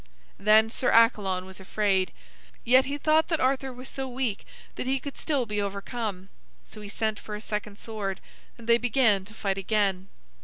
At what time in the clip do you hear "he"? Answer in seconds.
2.85-2.97, 4.87-4.99, 6.81-6.89